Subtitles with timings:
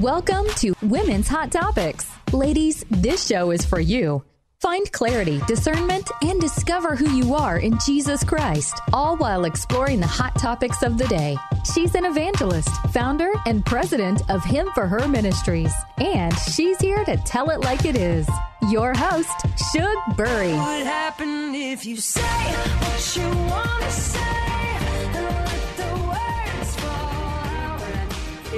[0.00, 2.10] Welcome to Women's Hot Topics.
[2.32, 4.24] Ladies, this show is for you.
[4.58, 10.06] Find clarity, discernment, and discover who you are in Jesus Christ, all while exploring the
[10.06, 11.36] hot topics of the day.
[11.74, 17.18] She's an evangelist, founder, and president of Him for Her Ministries, and she's here to
[17.18, 18.26] tell it like it is.
[18.70, 20.54] Your host, Shug Bury.
[20.54, 20.86] What
[21.20, 24.71] if you say what you want to say?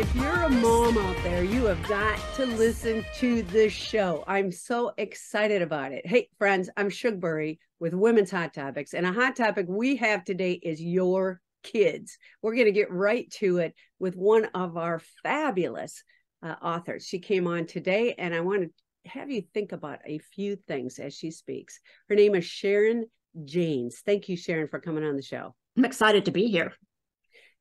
[0.05, 4.23] If you're a mom out there, you have got to listen to this show.
[4.27, 6.07] I'm so excited about it.
[6.07, 10.23] Hey, friends, I'm Shug Bury with Women's Hot Topics, and a hot topic we have
[10.23, 12.19] today is your kids.
[12.43, 16.05] We're going to get right to it with one of our fabulous
[16.43, 17.07] uh, authors.
[17.07, 20.99] She came on today, and I want to have you think about a few things
[20.99, 21.81] as she speaks.
[22.11, 23.07] Her name is Sharon
[23.47, 24.03] Jaynes.
[24.05, 25.55] Thank you, Sharon, for coming on the show.
[25.79, 26.75] I'm excited to be here.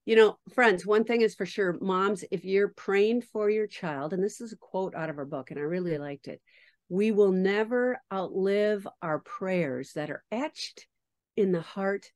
[0.05, 4.11] You know, friends, one thing is for sure, moms, if you're praying for your child,
[4.13, 6.41] and this is a quote out of her book, and I really liked it
[6.93, 10.85] we will never outlive our prayers that are etched
[11.35, 12.11] in the heart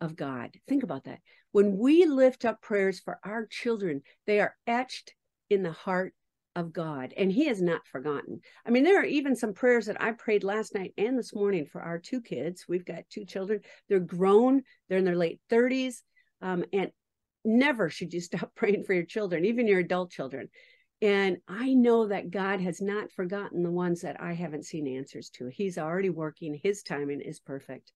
[0.00, 0.50] of God.
[0.68, 1.18] Think about that.
[1.50, 5.14] When we lift up prayers for our children, they are etched
[5.50, 6.14] in the heart
[6.54, 8.42] of God, and He has not forgotten.
[8.64, 11.66] I mean, there are even some prayers that I prayed last night and this morning
[11.66, 12.66] for our two kids.
[12.68, 15.96] We've got two children, they're grown, they're in their late 30s.
[16.42, 16.92] Um, and
[17.44, 20.48] never should you stop praying for your children, even your adult children.
[21.00, 25.30] And I know that God has not forgotten the ones that I haven't seen answers
[25.30, 25.48] to.
[25.48, 27.92] He's already working, His timing is perfect.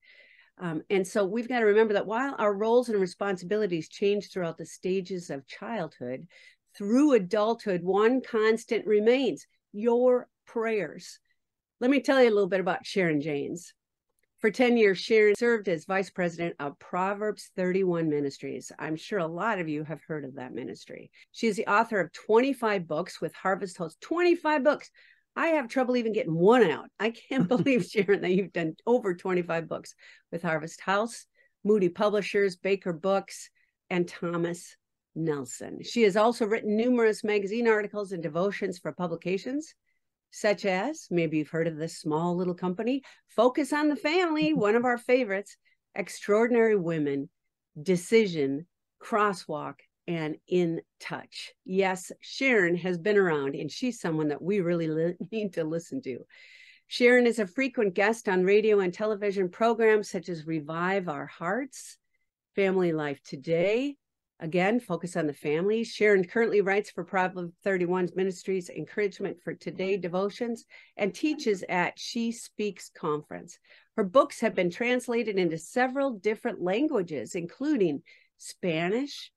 [0.59, 4.57] Um, and so we've got to remember that while our roles and responsibilities change throughout
[4.57, 6.27] the stages of childhood,
[6.77, 11.19] through adulthood, one constant remains your prayers.
[11.81, 13.75] Let me tell you a little bit about Sharon Jaynes.
[14.47, 18.71] For 10 years, Sharon served as vice president of Proverbs 31 Ministries.
[18.79, 21.11] I'm sure a lot of you have heard of that ministry.
[21.33, 23.97] She is the author of 25 books with Harvest House.
[24.03, 24.89] 25 books.
[25.35, 26.89] I have trouble even getting one out.
[27.01, 29.97] I can't believe, Sharon, that you've done over 25 books
[30.31, 31.27] with Harvest House,
[31.65, 33.51] Moody Publishers, Baker Books,
[33.91, 34.77] and Thomas
[35.17, 35.81] Nelson.
[35.83, 39.75] She has also written numerous magazine articles and devotions for publications
[40.31, 44.61] such as maybe you've heard of this small little company, Focus on the Family, mm-hmm.
[44.61, 45.57] one of our favorites,
[45.95, 47.29] Extraordinary Women,
[47.81, 48.67] Decision,
[49.03, 49.75] Crosswalk,
[50.07, 51.53] and In Touch.
[51.65, 56.03] Yes, Sharon has been around, and she's someone that we really li- need to listen
[56.03, 56.19] to.
[56.89, 61.99] Sharon is a frequent guest on radio and television programs such as Revive Our Hearts,
[62.55, 63.97] Family Life Today,
[64.39, 65.83] Again, focus on the family.
[65.83, 70.67] Sharon currently writes for Proverbs 31 Ministries Encouragement for Today Devotions
[70.99, 73.59] and teaches at She Speaks Conference.
[73.97, 78.03] Her books have been translated into several different languages, including
[78.37, 79.33] Spanish,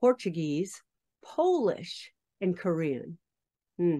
[0.00, 0.80] Portuguese,
[1.22, 2.10] Polish,
[2.40, 3.18] and Korean.
[3.76, 3.98] Hmm.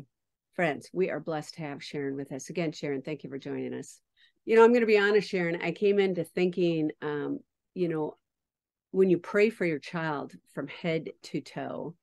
[0.55, 2.49] Friends, we are blessed to have Sharon with us.
[2.49, 4.01] Again, Sharon, thank you for joining us.
[4.47, 5.61] You know, I'm going to be honest, Sharon.
[5.63, 7.41] I came into thinking, um,
[7.75, 8.17] you know,
[8.93, 11.95] when you pray for your child from head to toe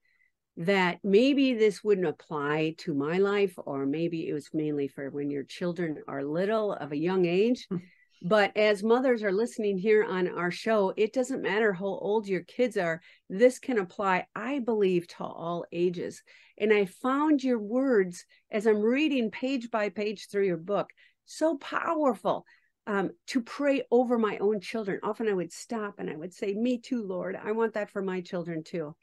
[0.56, 5.30] that maybe this wouldn't apply to my life or maybe it was mainly for when
[5.30, 7.66] your children are little of a young age.
[7.70, 7.76] Hmm.
[8.22, 12.42] but as mothers are listening here on our show it doesn't matter how old your
[12.42, 16.22] kids are this can apply i believe to all ages.
[16.58, 20.90] And i found your words as i'm reading page by page through your book
[21.24, 22.44] so powerful
[22.86, 25.00] um, to pray over my own children.
[25.02, 27.38] Often I would stop and I would say, Me too, Lord.
[27.42, 28.94] I want that for my children too.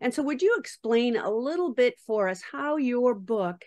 [0.00, 3.64] And so, would you explain a little bit for us how your book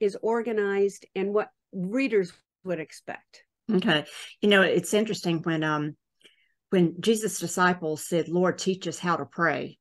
[0.00, 2.32] is organized and what readers
[2.64, 3.42] would expect?
[3.72, 4.04] Okay.
[4.40, 5.96] You know, it's interesting when um
[6.70, 9.78] when Jesus' disciples said, Lord, teach us how to pray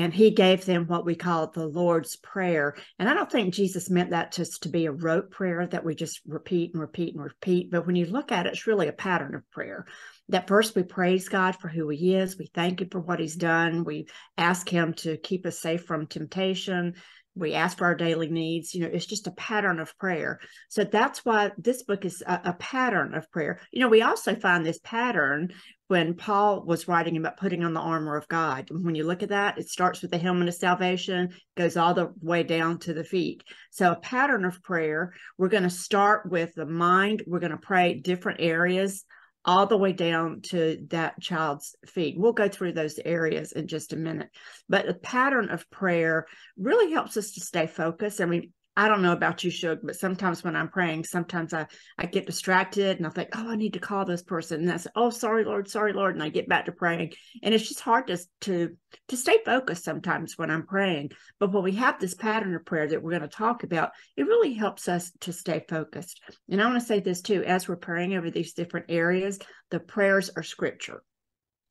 [0.00, 2.74] and he gave them what we call the Lord's Prayer.
[2.98, 5.94] And I don't think Jesus meant that just to be a rote prayer that we
[5.94, 7.70] just repeat and repeat and repeat.
[7.70, 9.84] But when you look at it, it's really a pattern of prayer.
[10.30, 13.36] That first we praise God for who he is, we thank him for what he's
[13.36, 14.06] done, we
[14.38, 16.94] ask him to keep us safe from temptation.
[17.34, 18.74] We ask for our daily needs.
[18.74, 20.40] You know, it's just a pattern of prayer.
[20.68, 23.60] So that's why this book is a, a pattern of prayer.
[23.70, 25.52] You know, we also find this pattern
[25.88, 28.68] when Paul was writing about putting on the armor of God.
[28.70, 32.12] When you look at that, it starts with the helmet of salvation, goes all the
[32.20, 33.42] way down to the feet.
[33.70, 37.58] So, a pattern of prayer, we're going to start with the mind, we're going to
[37.58, 39.04] pray different areas
[39.44, 42.16] all the way down to that child's feet.
[42.18, 44.28] We'll go through those areas in just a minute.
[44.68, 46.26] But a pattern of prayer
[46.58, 48.20] really helps us to stay focused.
[48.20, 51.66] I mean, I don't know about you, Shug, but sometimes when I'm praying, sometimes I,
[51.98, 54.62] I get distracted and I think, oh, I need to call this person.
[54.62, 56.14] And I say, oh, sorry, Lord, sorry, Lord.
[56.14, 57.12] And I get back to praying.
[57.42, 58.74] And it's just hard to, to,
[59.08, 61.10] to stay focused sometimes when I'm praying.
[61.38, 64.22] But when we have this pattern of prayer that we're going to talk about, it
[64.22, 66.18] really helps us to stay focused.
[66.48, 69.38] And I want to say this too, as we're praying over these different areas,
[69.70, 71.02] the prayers are scripture.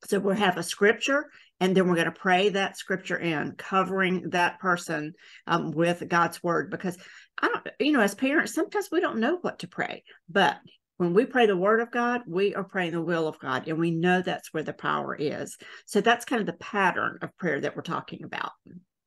[0.06, 1.26] So we'll have a scripture
[1.60, 5.12] and then we're going to pray that scripture in, covering that person
[5.46, 6.70] um, with God's word.
[6.70, 6.96] Because
[7.40, 10.58] I don't, you know, as parents, sometimes we don't know what to pray, but
[10.96, 13.78] when we pray the word of God, we are praying the will of God, and
[13.78, 15.56] we know that's where the power is.
[15.86, 18.52] So that's kind of the pattern of prayer that we're talking about.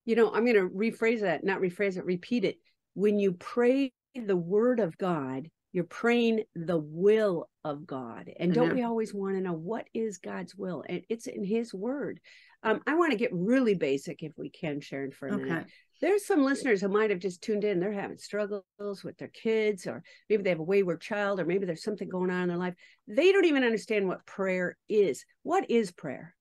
[0.06, 2.58] You know, I'm going to rephrase that, not rephrase it, repeat it.
[2.96, 8.32] When you pray the word of God, you're praying the will of God.
[8.40, 8.78] And don't mm-hmm.
[8.78, 10.84] we always want to know what is God's will?
[10.88, 12.20] And it's in his word.
[12.62, 15.44] Um, I want to get really basic if we can, Sharon, for a okay.
[15.44, 15.66] minute.
[16.00, 17.80] There's some listeners who might have just tuned in.
[17.80, 18.64] They're having struggles
[19.04, 22.30] with their kids, or maybe they have a wayward child, or maybe there's something going
[22.30, 22.76] on in their life.
[23.08, 25.26] They don't even understand what prayer is.
[25.44, 26.36] What is prayer?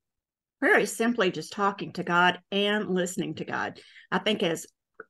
[0.60, 3.80] Prayer is simply just talking to God and listening to God.
[4.10, 4.66] I think as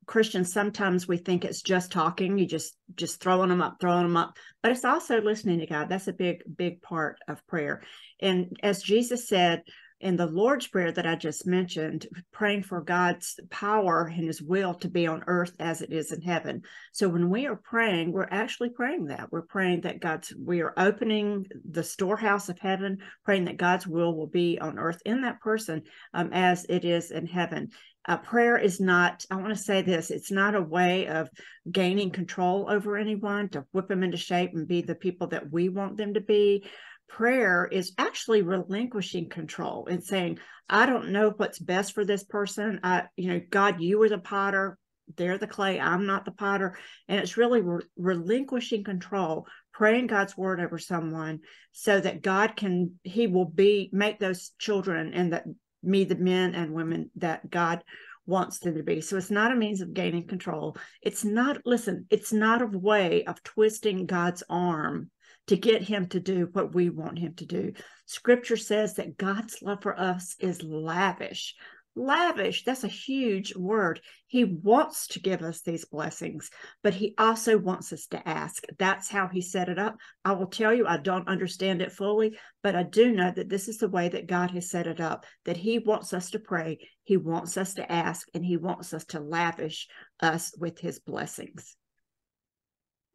[0.06, 4.16] Christians sometimes we think it's just talking, you just just throwing them up, throwing them
[4.16, 5.88] up, but it's also listening to God.
[5.88, 7.82] That's a big big part of prayer.
[8.20, 9.62] And as Jesus said
[10.02, 14.74] in the Lord's prayer that I just mentioned, praying for God's power and his will
[14.74, 16.62] to be on earth as it is in heaven.
[16.90, 19.30] So when we are praying, we're actually praying that.
[19.30, 24.16] We're praying that God's we are opening the storehouse of heaven, praying that God's will
[24.16, 27.70] will be on earth in that person um, as it is in heaven
[28.06, 31.28] uh, prayer is not i want to say this it's not a way of
[31.70, 35.68] gaining control over anyone to whip them into shape and be the people that we
[35.68, 36.64] want them to be.
[37.08, 40.38] Prayer is actually relinquishing control and saying
[40.68, 42.80] i don't know what's best for this person.
[42.82, 44.78] I you know god you are the potter.
[45.16, 45.78] They're the clay.
[45.78, 46.78] I'm not the potter.
[47.08, 51.40] And it's really re- relinquishing control praying god's word over someone
[51.72, 55.44] so that god can he will be make those children and that
[55.82, 57.82] me the men and women that God
[58.26, 59.00] wants them to be.
[59.00, 60.76] So it's not a means of gaining control.
[61.00, 65.10] It's not, listen, it's not a way of twisting God's arm
[65.48, 67.72] to get him to do what we want him to do.
[68.06, 71.54] Scripture says that God's love for us is lavish
[71.94, 72.64] lavish.
[72.64, 74.00] That's a huge word.
[74.26, 76.50] He wants to give us these blessings
[76.82, 78.64] but he also wants us to ask.
[78.78, 79.96] That's how he set it up.
[80.24, 83.68] I will tell you i don't understand it fully but i do know that this
[83.68, 86.78] is the way that god has set it up that he wants us to pray
[87.04, 89.88] he wants us to ask and he wants us to lavish
[90.20, 91.76] us with his blessings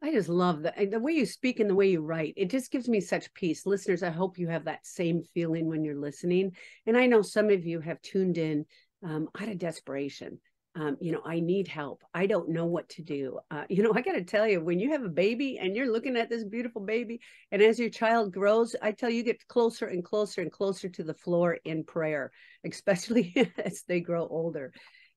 [0.02, 2.34] I just love the the way you speak and the way you write.
[2.36, 3.66] It just gives me such peace.
[3.66, 6.52] Listeners, I hope you have that same feeling when you're listening.
[6.86, 8.64] And I know some of you have tuned in
[9.02, 10.40] um, out of desperation.
[10.76, 12.04] Um, you know, I need help.
[12.14, 13.40] I don't know what to do.
[13.50, 15.92] Uh, you know, I got to tell you, when you have a baby and you're
[15.92, 17.20] looking at this beautiful baby,
[17.50, 21.02] and as your child grows, I tell you get closer and closer and closer to
[21.02, 22.30] the floor in prayer,
[22.64, 24.72] especially as they grow older.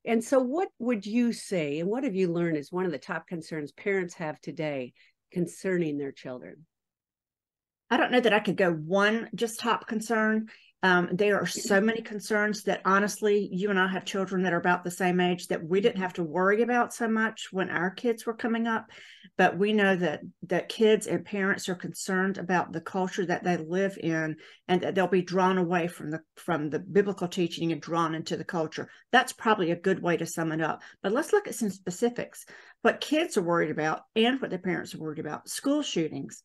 [0.05, 2.97] And so, what would you say, and what have you learned is one of the
[2.97, 4.93] top concerns parents have today
[5.31, 6.65] concerning their children?
[7.89, 10.49] I don't know that I could go one just top concern.
[10.83, 14.59] Um, there are so many concerns that honestly, you and I have children that are
[14.59, 17.91] about the same age that we didn't have to worry about so much when our
[17.91, 18.89] kids were coming up.
[19.37, 23.57] But we know that that kids and parents are concerned about the culture that they
[23.57, 24.37] live in,
[24.67, 28.35] and that they'll be drawn away from the from the biblical teaching and drawn into
[28.35, 28.89] the culture.
[29.11, 30.81] That's probably a good way to sum it up.
[31.03, 32.45] But let's look at some specifics.
[32.81, 36.43] What kids are worried about and what their parents are worried about: school shootings,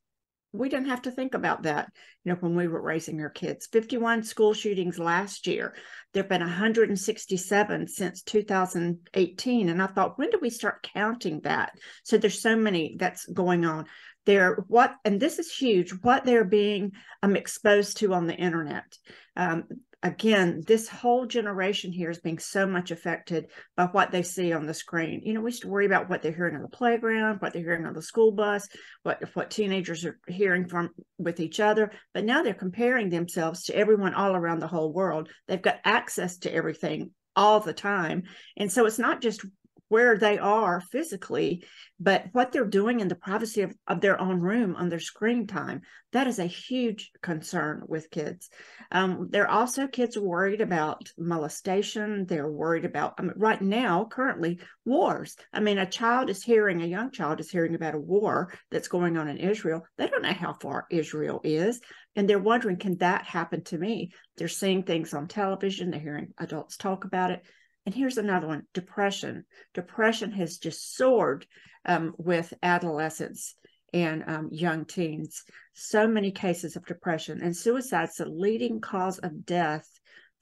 [0.57, 1.91] we didn't have to think about that,
[2.25, 3.69] you know, when we were raising our kids.
[3.73, 5.75] 51 school shootings last year.
[6.13, 9.69] There have been 167 since 2018.
[9.69, 11.73] And I thought, when do we start counting that?
[12.05, 13.87] So there's so many that's going on.
[14.25, 18.97] They're what, and this is huge, what they're being um, exposed to on the internet.
[19.37, 19.65] Um,
[20.03, 24.67] again, this whole generation here is being so much affected by what they see on
[24.67, 25.23] the screen.
[25.25, 27.63] You know, we used to worry about what they're hearing on the playground, what they're
[27.63, 28.69] hearing on the school bus,
[29.03, 31.93] what what teenagers are hearing from with each other.
[32.15, 35.31] But now they're comparing themselves to everyone all around the whole world.
[35.49, 38.25] They've got access to everything all the time.
[38.57, 39.45] And so it's not just
[39.89, 41.65] where they are physically,
[42.01, 45.47] but what they're doing in the privacy of, of their own room on their screen
[45.47, 45.81] time.
[46.13, 48.49] That is a huge concern with kids.
[48.91, 52.27] Um, they're also kids worried about molestation.
[52.27, 55.37] They're worried about, I mean, right now, currently, wars.
[55.53, 58.89] I mean, a child is hearing, a young child is hearing about a war that's
[58.89, 59.87] going on in Israel.
[59.99, 61.81] They don't know how far Israel is.
[62.17, 64.11] And they're wondering, can that happen to me?
[64.37, 67.43] They're seeing things on television, they're hearing adults talk about it
[67.87, 69.45] And here's another one depression.
[69.73, 71.47] Depression has just soared
[71.85, 73.55] um, with adolescents
[73.93, 75.45] and um, young teens.
[75.73, 79.89] So many cases of depression and suicide's the leading cause of death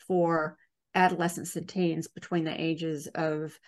[0.09, 0.57] for
[0.95, 3.59] adolescents and teens between the ages of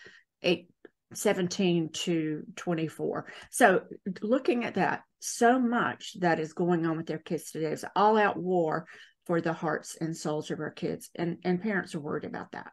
[0.42, 0.71] eight,
[1.12, 3.26] 17 to 24.
[3.50, 3.83] So,
[4.23, 8.16] looking at that, so much that is going on with their kids today is all
[8.16, 8.87] out war
[9.26, 12.73] for the hearts and souls of our kids, and, and parents are worried about that.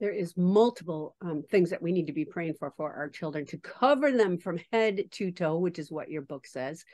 [0.00, 3.44] There is multiple um, things that we need to be praying for for our children
[3.46, 6.84] to cover them from head to toe, which is what your book says.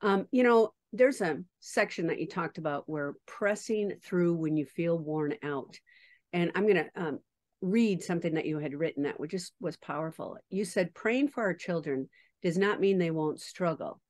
[0.00, 4.64] Um, you know, there's a section that you talked about where pressing through when you
[4.64, 5.78] feel worn out.
[6.32, 7.18] And I'm going to um,
[7.60, 10.38] read something that you had written that which just was powerful.
[10.48, 12.08] You said praying for our children
[12.42, 14.00] does not mean they won't struggle.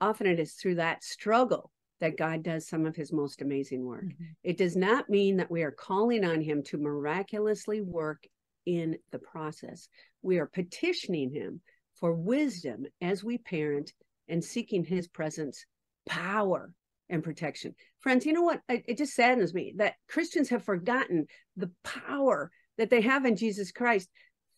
[0.00, 4.04] Often it is through that struggle that God does some of his most amazing work.
[4.04, 4.24] Mm-hmm.
[4.44, 8.24] It does not mean that we are calling on him to miraculously work
[8.66, 9.88] in the process.
[10.22, 11.60] We are petitioning him
[11.94, 13.92] for wisdom as we parent
[14.28, 15.64] and seeking his presence,
[16.08, 16.72] power,
[17.08, 17.74] and protection.
[18.00, 18.60] Friends, you know what?
[18.68, 21.26] It just saddens me that Christians have forgotten
[21.56, 24.08] the power that they have in Jesus Christ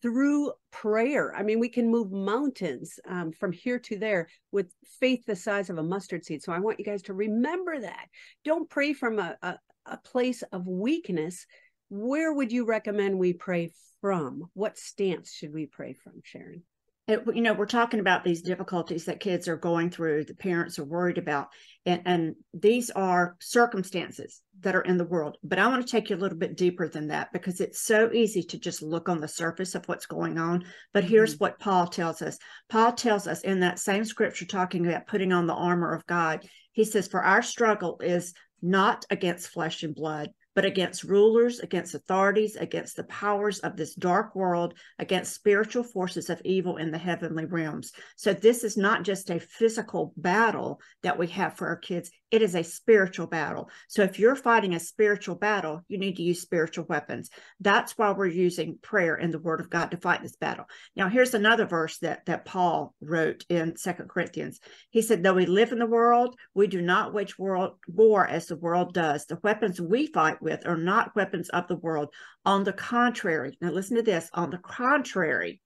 [0.03, 1.35] through prayer.
[1.35, 5.71] I mean, we can move mountains um, from here to there with faith the size
[5.71, 6.43] of a mustard seed.
[6.43, 8.07] So I want you guys to remember that.
[8.45, 11.47] Don't pray from a, a, a place of weakness.
[11.89, 14.45] Where would you recommend we pray from?
[14.55, 16.63] What stance should we pray from, Sharon?
[17.11, 20.79] It, you know we're talking about these difficulties that kids are going through the parents
[20.79, 21.49] are worried about
[21.85, 26.11] and, and these are circumstances that are in the world but i want to take
[26.11, 29.21] you a little bit deeper than that because it's so easy to just look on
[29.21, 31.45] the surface of what's going on but here's mm-hmm.
[31.45, 32.39] what paul tells us
[32.69, 36.47] paul tells us in that same scripture talking about putting on the armor of god
[36.73, 41.95] he says for our struggle is not against flesh and blood but against rulers, against
[41.95, 46.99] authorities, against the powers of this dark world, against spiritual forces of evil in the
[46.99, 47.93] heavenly realms.
[48.17, 52.43] So, this is not just a physical battle that we have for our kids, it
[52.43, 53.71] is a spiritual battle.
[53.89, 57.31] So if you're fighting a spiritual battle, you need to use spiritual weapons.
[57.61, 60.67] That's why we're using prayer and the word of God to fight this battle.
[60.95, 64.61] Now, here's another verse that, that Paul wrote in Second Corinthians.
[64.91, 68.47] He said, Though we live in the world, we do not wage world, war as
[68.47, 69.27] the world does.
[69.27, 72.15] The weapons we fight with are not weapons of the world.
[72.45, 75.61] On the contrary, now listen to this on the contrary,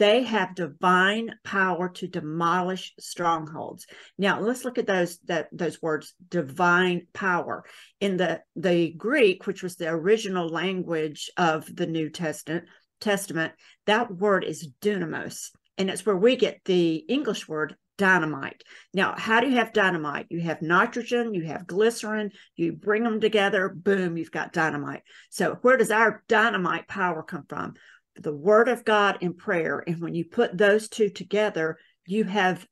[0.00, 3.86] they have divine power to demolish strongholds.
[4.16, 7.64] Now let's look at those that those words divine power.
[8.00, 12.64] In the the Greek, which was the original language of the New Testament,
[13.02, 13.52] Testament,
[13.84, 18.64] that word is dunamis, and it's where we get the English word dynamite.
[18.94, 20.28] Now, how do you have dynamite?
[20.30, 25.02] You have nitrogen, you have glycerin, you bring them together, boom, you've got dynamite.
[25.28, 27.74] So, where does our dynamite power come from?
[28.20, 29.82] The word of God and prayer.
[29.86, 32.66] And when you put those two together, you have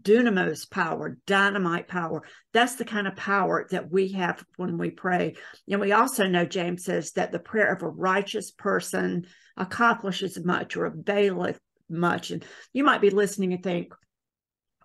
[0.00, 2.22] dunamis power, dynamite power.
[2.52, 5.36] That's the kind of power that we have when we pray.
[5.68, 9.26] And we also know James says that the prayer of a righteous person
[9.56, 12.30] accomplishes much or availeth much.
[12.30, 13.94] And you might be listening and think,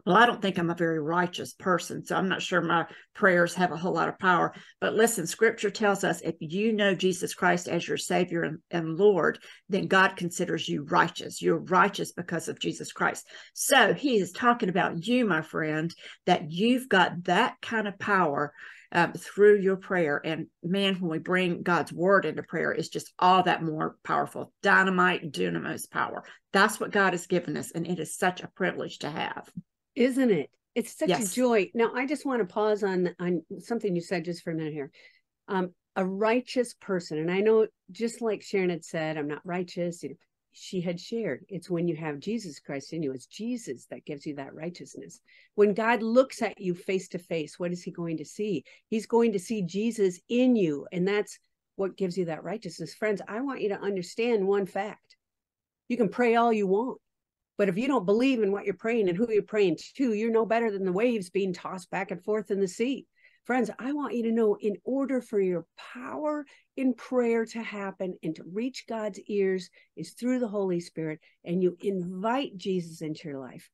[0.06, 3.54] well, I don't think I'm a very righteous person, so I'm not sure my prayers
[3.56, 4.54] have a whole lot of power.
[4.80, 8.98] But listen, scripture tells us if you know Jesus Christ as your Savior and, and
[8.98, 9.40] Lord,
[9.70, 11.42] then God considers you righteous.
[11.42, 13.28] You're righteous because of Jesus Christ.
[13.54, 15.94] So he is talking about you, my friend,
[16.26, 18.54] that you've got that kind of power
[18.92, 20.22] um, through your prayer.
[20.24, 24.52] And man, when we bring God's word into prayer, it's just all that more powerful.
[24.62, 26.24] Dynamite, dunamis power.
[26.52, 27.72] That's what God has given us.
[27.72, 29.50] And it is such a privilege to have.
[30.02, 30.50] Isn't it?
[30.74, 31.32] It's such yes.
[31.32, 31.70] a joy.
[31.74, 34.74] Now, I just want to pause on on something you said just for a minute
[34.74, 34.92] here.
[35.48, 40.04] Um, a righteous person, and I know just like Sharon had said, I'm not righteous.
[40.54, 43.14] She had shared, it's when you have Jesus Christ in you.
[43.14, 45.22] It's Jesus that gives you that righteousness.
[45.56, 48.64] When God looks at you face to face, what is He going to see?
[48.90, 51.40] He's going to see Jesus in you, and that's
[51.76, 52.94] what gives you that righteousness.
[52.94, 55.16] Friends, I want you to understand one fact.
[55.88, 57.00] You can pray all you want
[57.62, 60.32] but if you don't believe in what you're praying and who you're praying to, you're
[60.32, 63.06] no better than the waves being tossed back and forth in the sea.
[63.46, 66.44] Friends, I want you to know in order for your power
[66.76, 71.62] in prayer to happen and to reach God's ears is through the Holy Spirit, and
[71.62, 73.70] you invite Jesus into your life.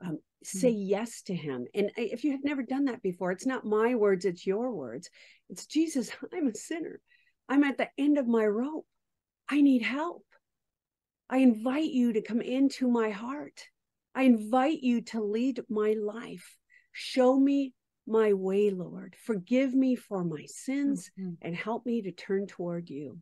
[0.00, 0.88] Um, say mm-hmm.
[0.88, 1.66] yes to him.
[1.74, 5.10] And if you have never done that before, it's not my words, it's your words.
[5.50, 7.00] It's Jesus, I'm a sinner.
[7.48, 8.86] I'm at the end of my rope.
[9.48, 10.24] I need help.
[11.28, 13.60] I invite you to come into my heart.
[14.14, 16.56] I invite you to lead my life.
[16.92, 17.74] Show me
[18.06, 19.16] my way, Lord.
[19.24, 21.34] Forgive me for my sins mm-hmm.
[21.42, 23.18] and help me to turn toward you.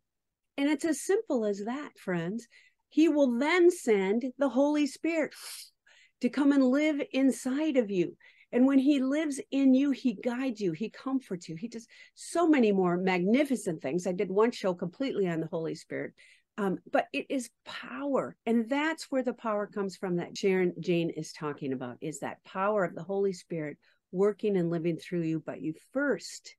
[0.56, 2.46] And it's as simple as that, friends.
[2.90, 5.34] He will then send the Holy Spirit
[6.20, 8.16] to come and live inside of you.
[8.52, 12.46] And when he lives in you, he guides you, he comforts you, he does so
[12.46, 14.06] many more magnificent things.
[14.06, 16.12] I did one show completely on the Holy Spirit.
[16.56, 18.37] Um, but it is power.
[18.46, 22.44] And that's where the power comes from that Sharon Jane is talking about is that
[22.44, 23.76] power of the Holy Spirit
[24.12, 25.42] working and living through you.
[25.44, 26.54] But you first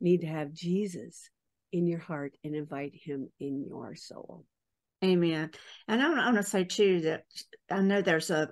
[0.00, 1.30] need to have Jesus
[1.72, 4.44] in your heart and invite him in your soul.
[5.02, 5.50] Amen.
[5.88, 7.24] And I want to say too that
[7.70, 8.50] I know there's a,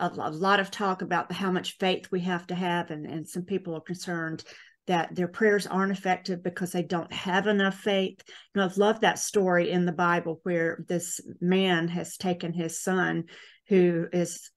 [0.00, 3.28] a, a lot of talk about how much faith we have to have, and, and
[3.28, 4.42] some people are concerned
[4.86, 8.22] that their prayers aren't effective because they don't have enough faith.
[8.26, 12.80] You know, I've loved that story in the Bible where this man has taken his
[12.80, 13.24] son,
[13.68, 14.50] who is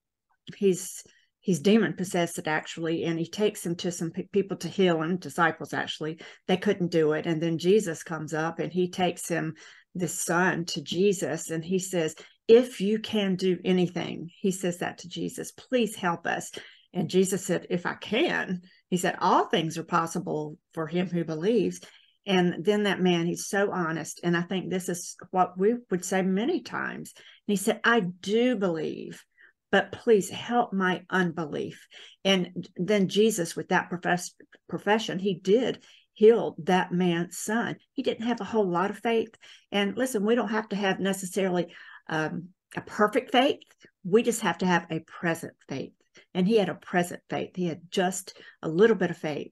[0.55, 1.03] he's
[1.41, 5.73] he's demon possessed actually and he takes him to some people to heal him disciples
[5.73, 6.19] actually.
[6.47, 7.25] They couldn't do it.
[7.25, 9.55] And then jesus comes up and he takes him
[9.95, 12.15] this son to jesus and he says
[12.47, 16.51] if you can do anything he says that to jesus please help us
[16.93, 21.23] and jesus said if i can he said all things are possible for him who
[21.23, 21.81] believes
[22.25, 26.03] and then that man he's so honest and i think this is what we would
[26.03, 29.23] say many times and he said i do believe
[29.71, 31.87] but please help my unbelief.
[32.25, 34.33] And then Jesus, with that profess-
[34.67, 37.77] profession, he did heal that man's son.
[37.93, 39.33] He didn't have a whole lot of faith.
[39.71, 41.73] And listen, we don't have to have necessarily
[42.09, 43.59] um, a perfect faith.
[44.03, 45.93] We just have to have a present faith.
[46.33, 47.51] And he had a present faith.
[47.55, 49.51] He had just a little bit of faith,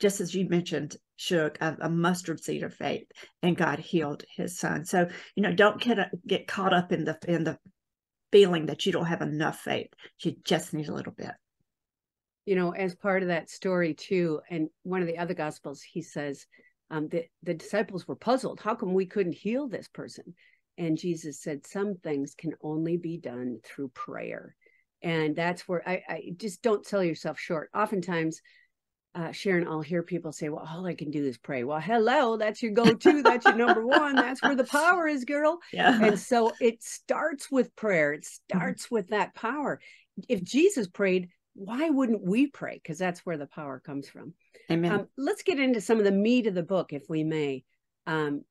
[0.00, 3.06] just as you mentioned, Shug, a, a mustard seed of faith,
[3.42, 4.84] and God healed his son.
[4.84, 7.58] So you know, don't get get caught up in the in the
[8.30, 9.88] feeling that you don't have enough faith.
[10.20, 11.32] You just need a little bit.
[12.46, 16.02] You know, as part of that story too, and one of the other gospels, he
[16.02, 16.46] says
[16.90, 17.08] um,
[17.42, 18.60] the disciples were puzzled.
[18.60, 20.34] How come we couldn't heal this person?
[20.78, 24.56] And Jesus said, some things can only be done through prayer.
[25.02, 27.70] And that's where I, I just don't sell yourself short.
[27.74, 28.40] Oftentimes,
[29.14, 31.64] uh, Sharon, I'll hear people say, well, all I can do is pray.
[31.64, 33.22] Well, hello, that's your go to.
[33.22, 34.16] That's your number one.
[34.16, 35.58] That's where the power is, girl.
[35.72, 36.02] Yeah.
[36.02, 38.58] And so it starts with prayer, it mm-hmm.
[38.58, 38.94] starts mm-hmm.
[38.94, 39.80] with that power.
[40.28, 42.80] If Jesus prayed, why wouldn't we pray?
[42.82, 44.32] Because that's where the power comes from.
[44.70, 44.92] Amen.
[44.92, 47.64] Um, let's get into some of the meat of the book, if we may.
[48.06, 48.42] Um,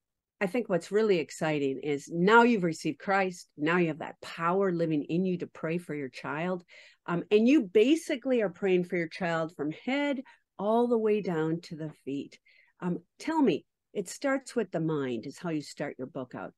[0.41, 3.47] I think what's really exciting is now you've received Christ.
[3.57, 6.63] Now you have that power living in you to pray for your child.
[7.05, 10.21] Um, and you basically are praying for your child from head
[10.57, 12.39] all the way down to the feet.
[12.79, 16.53] Um, tell me, it starts with the mind, is how you start your book out.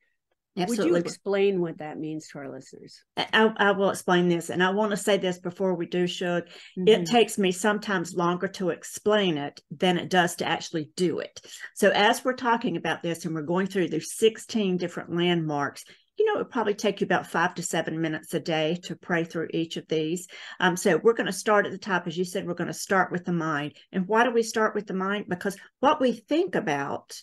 [0.56, 0.92] Absolutely.
[0.92, 3.02] Would you explain what that means to our listeners?
[3.18, 4.52] I, I will explain this.
[4.52, 6.46] And I want to say this before we do, Shug.
[6.46, 6.88] Mm-hmm.
[6.88, 11.42] It takes me sometimes longer to explain it than it does to actually do it.
[11.74, 15.86] So, as we're talking about this and we're going through these 16 different landmarks,
[16.18, 18.96] you know, it would probably take you about five to seven minutes a day to
[18.96, 20.28] pray through each of these.
[20.60, 22.06] Um, so we're going to start at the top.
[22.06, 23.74] As you said, we're going to start with the mind.
[23.92, 25.26] And why do we start with the mind?
[25.28, 27.20] Because what we think about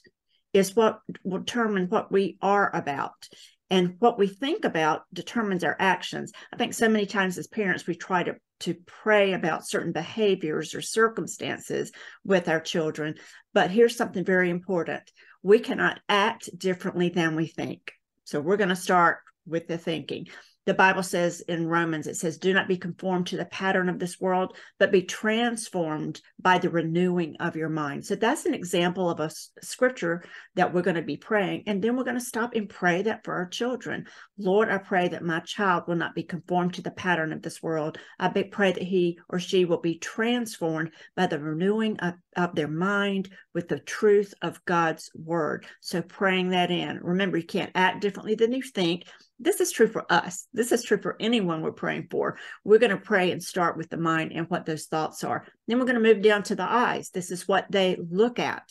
[0.52, 3.28] is what will determine what we are about.
[3.70, 6.32] And what we think about determines our actions.
[6.52, 10.74] I think so many times as parents, we try to, to pray about certain behaviors
[10.74, 11.92] or circumstances
[12.24, 13.14] with our children.
[13.54, 15.02] But here's something very important
[15.42, 17.92] we cannot act differently than we think.
[18.24, 20.26] So we're going to start with the thinking
[20.70, 23.98] the Bible says in Romans, it says, Do not be conformed to the pattern of
[23.98, 28.06] this world, but be transformed by the renewing of your mind.
[28.06, 30.22] So that's an example of a scripture
[30.54, 31.64] that we're going to be praying.
[31.66, 34.06] And then we're going to stop and pray that for our children.
[34.38, 37.60] Lord, I pray that my child will not be conformed to the pattern of this
[37.60, 37.98] world.
[38.20, 42.68] I pray that he or she will be transformed by the renewing of, of their
[42.68, 45.66] mind with the truth of God's word.
[45.80, 47.00] So praying that in.
[47.02, 49.02] Remember, you can't act differently than you think
[49.40, 50.46] this is true for us.
[50.52, 52.36] This is true for anyone we're praying for.
[52.62, 55.46] We're going to pray and start with the mind and what those thoughts are.
[55.66, 57.10] Then we're going to move down to the eyes.
[57.10, 58.62] This is what they look at.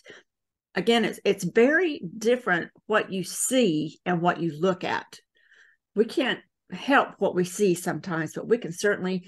[0.75, 5.19] Again, it's it's very different what you see and what you look at.
[5.95, 6.39] We can't
[6.71, 9.27] help what we see sometimes, but we can certainly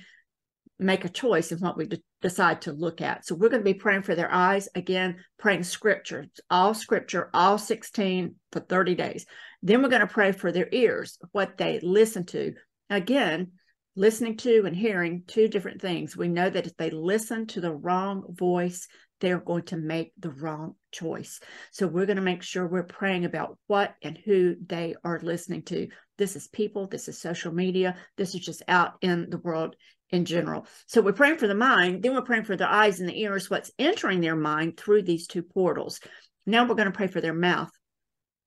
[0.77, 3.25] make a choice in what we de- decide to look at.
[3.25, 7.57] So we're going to be praying for their eyes again, praying scripture, all scripture, all
[7.57, 9.25] 16 for 30 days.
[9.63, 12.53] Then we're going to pray for their ears, what they listen to.
[12.89, 13.51] Again,
[13.95, 16.15] listening to and hearing two different things.
[16.15, 18.87] We know that if they listen to the wrong voice,
[19.19, 21.39] they're going to make the wrong choice.
[21.71, 25.63] So we're going to make sure we're praying about what and who they are listening
[25.63, 25.89] to.
[26.17, 29.75] This is people, this is social media, this is just out in the world
[30.09, 30.67] in general.
[30.87, 33.49] So we're praying for the mind, then we're praying for the eyes and the ears,
[33.49, 35.99] what's entering their mind through these two portals.
[36.45, 37.71] Now we're going to pray for their mouth.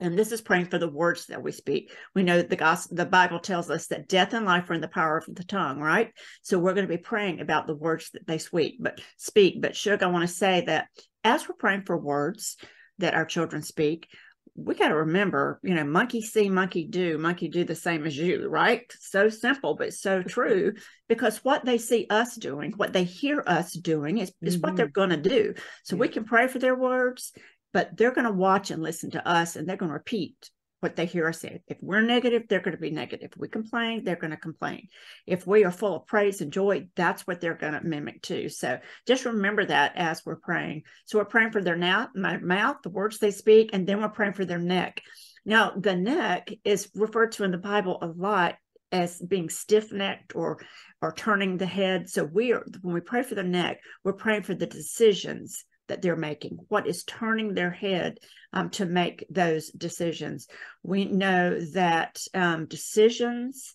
[0.00, 1.92] And this is praying for the words that we speak.
[2.14, 4.88] We know the gospel, the Bible tells us that death and life are in the
[4.88, 6.12] power of the tongue, right?
[6.42, 8.76] So we're going to be praying about the words that they speak.
[8.80, 9.62] But speak.
[9.62, 10.88] But Shug, I want to say that
[11.22, 12.56] as we're praying for words
[12.98, 14.08] that our children speak,
[14.56, 18.16] we got to remember, you know, monkey see, monkey do, monkey do the same as
[18.16, 18.82] you, right?
[19.00, 20.74] So simple, but so true
[21.08, 24.62] because what they see us doing, what they hear us doing is, is mm-hmm.
[24.62, 24.92] what they're mm-hmm.
[24.92, 25.54] going to do.
[25.82, 26.00] So yeah.
[26.00, 27.32] we can pray for their words,
[27.74, 30.96] but they're going to watch and listen to us and they're going to repeat what
[30.96, 31.60] they hear us say.
[31.66, 33.30] If we're negative, they're going to be negative.
[33.32, 34.88] If we complain, they're going to complain.
[35.26, 38.48] If we are full of praise and joy, that's what they're going to mimic too.
[38.48, 40.82] So just remember that as we're praying.
[41.06, 44.34] So we're praying for their now, mouth, the words they speak, and then we're praying
[44.34, 45.00] for their neck.
[45.44, 48.56] Now, the neck is referred to in the Bible a lot
[48.92, 50.58] as being stiff-necked or
[51.02, 52.08] or turning the head.
[52.08, 56.02] So we are when we pray for the neck, we're praying for the decisions that
[56.02, 58.18] they're making, what is turning their head
[58.52, 60.46] um, to make those decisions.
[60.82, 63.74] We know that um, decisions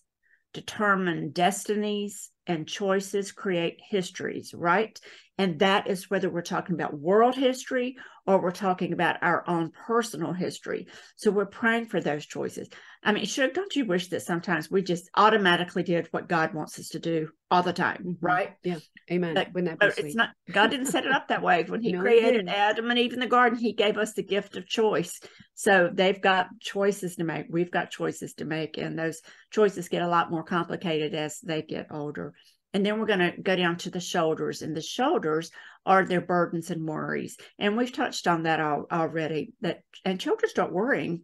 [0.52, 4.98] determine destinies and choices create histories, right?
[5.40, 9.70] And that is whether we're talking about world history or we're talking about our own
[9.70, 10.86] personal history.
[11.16, 12.68] So we're praying for those choices.
[13.02, 16.78] I mean, sure, don't you wish that sometimes we just automatically did what God wants
[16.78, 18.26] us to do all the time, mm-hmm.
[18.26, 18.50] right?
[18.62, 18.80] Yeah.
[19.10, 19.32] Amen.
[19.32, 21.64] That, Wouldn't that be it's not God didn't set it up that way.
[21.66, 24.22] When he no, created he Adam and Eve in the garden, he gave us the
[24.22, 25.18] gift of choice.
[25.54, 27.46] So they've got choices to make.
[27.48, 28.76] We've got choices to make.
[28.76, 32.34] And those choices get a lot more complicated as they get older.
[32.72, 35.50] And then we're going to go down to the shoulders, and the shoulders
[35.84, 37.36] are their burdens and worries.
[37.58, 39.52] And we've touched on that all, already.
[39.60, 41.22] That and children start worrying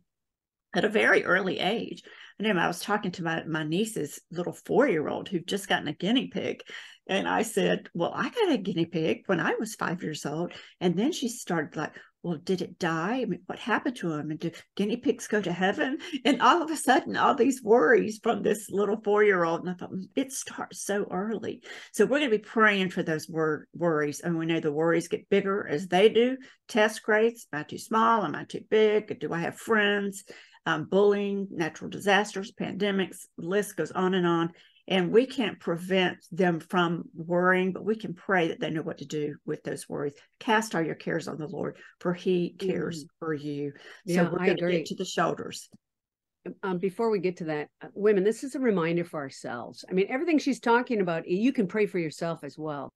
[0.75, 2.03] at a very early age.
[2.39, 5.69] I know I was talking to my, my niece's little four year old who'd just
[5.69, 6.63] gotten a guinea pig.
[7.07, 10.53] And I said, Well, I got a guinea pig when I was five years old.
[10.81, 11.93] And then she started like,
[12.27, 13.21] well, did it die?
[13.21, 14.33] I mean, what happened to him?
[14.33, 15.99] And do guinea pigs go to heaven?
[16.25, 19.61] And all of a sudden, all these worries from this little four year old.
[19.61, 21.63] And I thought, mm, it starts so early.
[21.93, 24.19] So we're going to be praying for those wor- worries.
[24.19, 26.37] And we know the worries get bigger as they do.
[26.67, 28.25] Test grades, am I too small?
[28.25, 29.21] Am I too big?
[29.21, 30.25] Do I have friends?
[30.67, 34.51] Um, bullying, natural disasters, pandemics, list goes on and on.
[34.89, 38.99] And we can't prevent them from worrying, but we can pray that they know what
[38.99, 40.15] to do with those worries.
[40.39, 43.25] Cast all your cares on the Lord, for He cares mm-hmm.
[43.25, 43.73] for you.
[44.05, 45.69] Yeah, so we're going to get to the shoulders.
[46.63, 49.85] Um, before we get to that, uh, women, this is a reminder for ourselves.
[49.91, 52.93] I mean, everything she's talking about, you can pray for yourself as well.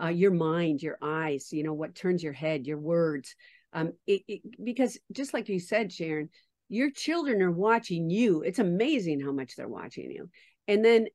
[0.00, 3.34] Uh, your mind, your eyes, you know, what turns your head, your words.
[3.72, 6.28] Um, it, it, because just like you said, Sharon,
[6.68, 8.42] your children are watching you.
[8.42, 10.28] It's amazing how much they're watching you.
[10.68, 11.06] And then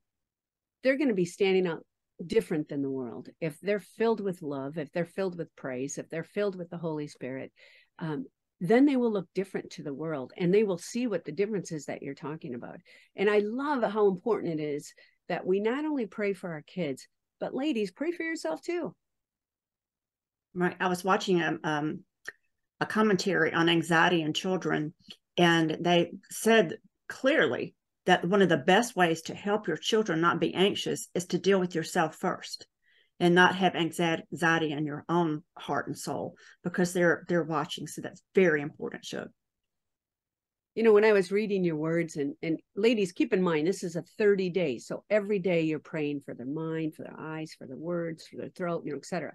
[0.84, 1.86] they're going to be standing out
[2.26, 3.30] different than the world.
[3.40, 6.78] If they're filled with love, if they're filled with praise, if they're filled with the
[6.78, 7.52] Holy Spirit,
[8.00, 8.26] um,
[8.60, 11.72] then they will look different to the world and they will see what the difference
[11.72, 12.78] is that you're talking about.
[13.16, 14.94] And I love how important it is
[15.30, 17.08] that we not only pray for our kids,
[17.40, 18.94] but ladies, pray for yourself too.
[20.54, 20.76] Right.
[20.80, 22.02] I was watching a, um,
[22.80, 24.94] a commentary on anxiety in children,
[25.38, 27.74] and they said clearly
[28.06, 31.38] that one of the best ways to help your children not be anxious is to
[31.38, 32.68] deal with yourself first
[33.20, 37.88] and not have anxiety in your own heart and soul because they're they're watching.
[37.88, 39.28] So that's very important show
[40.74, 43.84] you know when i was reading your words and and ladies keep in mind this
[43.84, 47.54] is a 30 days so every day you're praying for their mind for their eyes
[47.60, 49.34] for their words for their throat you know etc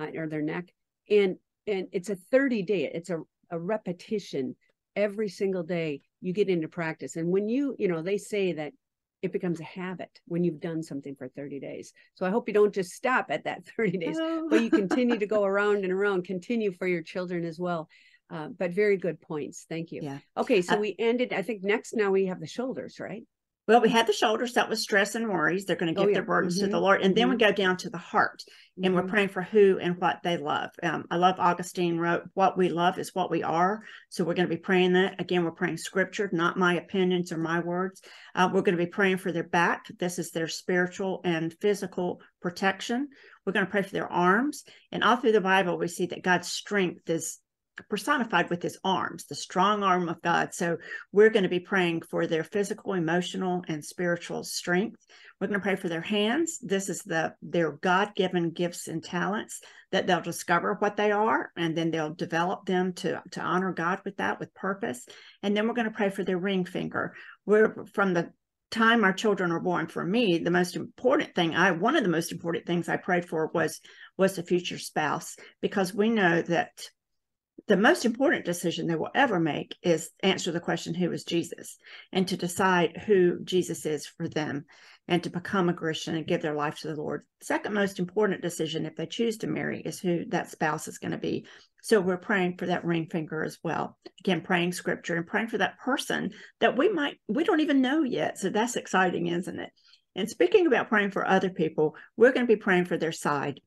[0.00, 0.66] uh, or their neck.
[1.10, 2.90] And and it's a 30 day.
[2.92, 3.20] It's a,
[3.50, 4.56] a repetition
[4.96, 7.16] every single day you get into practice.
[7.16, 8.72] And when you you know they say that
[9.20, 11.92] it becomes a habit when you've done something for 30 days.
[12.14, 14.48] So i hope you don't just stop at that 30 days oh.
[14.48, 17.88] but you continue to go around and around continue for your children as well.
[18.30, 19.66] Uh, but very good points.
[19.68, 20.00] Thank you.
[20.02, 20.18] Yeah.
[20.36, 23.24] Okay so uh, we ended i think next now we have the shoulders right
[23.68, 25.64] well, we had the shoulders, that was stress and worries.
[25.64, 26.14] They're going to give oh, yeah.
[26.14, 26.66] their burdens mm-hmm.
[26.66, 26.84] to the mm-hmm.
[26.84, 27.02] Lord.
[27.02, 27.32] And then mm-hmm.
[27.32, 28.42] we go down to the heart
[28.76, 28.94] and mm-hmm.
[28.94, 30.70] we're praying for who and what they love.
[30.82, 33.82] Um, I love Augustine wrote, What we love is what we are.
[34.08, 35.20] So we're going to be praying that.
[35.20, 38.02] Again, we're praying scripture, not my opinions or my words.
[38.34, 39.84] Uh, we're going to be praying for their back.
[39.96, 43.08] This is their spiritual and physical protection.
[43.46, 44.64] We're going to pray for their arms.
[44.90, 47.38] And all through the Bible, we see that God's strength is
[47.88, 50.54] personified with his arms, the strong arm of God.
[50.54, 50.76] So
[51.10, 55.04] we're going to be praying for their physical, emotional, and spiritual strength.
[55.40, 56.58] We're going to pray for their hands.
[56.60, 61.76] This is the their God-given gifts and talents that they'll discover what they are, and
[61.76, 65.06] then they'll develop them to, to honor God with that, with purpose.
[65.42, 67.14] And then we're going to pray for their ring finger.
[67.44, 68.30] We're from the
[68.70, 72.08] time our children are born for me the most important thing i one of the
[72.08, 73.82] most important things i prayed for was
[74.16, 76.70] was a future spouse because we know that
[77.68, 81.76] the most important decision they will ever make is answer the question who is jesus?
[82.12, 84.64] And to decide who jesus is for them
[85.08, 87.24] and to become a christian and give their life to the lord.
[87.42, 91.12] Second most important decision if they choose to marry is who that spouse is going
[91.12, 91.46] to be.
[91.82, 93.96] So we're praying for that ring finger as well.
[94.20, 98.02] Again praying scripture and praying for that person that we might we don't even know
[98.02, 98.38] yet.
[98.38, 99.70] So that's exciting isn't it?
[100.14, 103.60] And speaking about praying for other people we're going to be praying for their side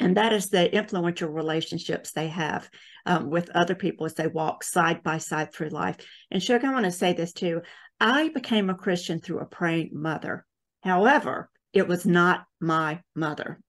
[0.00, 2.68] and that is the influential relationships they have
[3.06, 5.96] um, with other people as they walk side by side through life.
[6.30, 7.62] And Shug, I want to say this too.
[8.00, 10.44] I became a Christian through a praying mother.
[10.82, 13.60] However, it was not my mother.